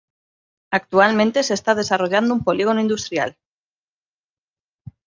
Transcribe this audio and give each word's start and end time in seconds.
Actualmente 0.71 1.43
se 1.43 1.53
está 1.53 1.75
desarrollando 1.75 2.33
un 2.33 2.43
polígono 2.43 2.79
industrial. 2.81 3.37